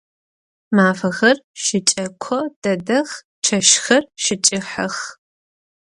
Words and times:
Мафэхэр 0.75 1.37
щыкӏэко 1.63 2.39
дэдэх, 2.63 3.09
чэщхэр 3.43 4.03
щыкӏыхьэх. 4.23 4.95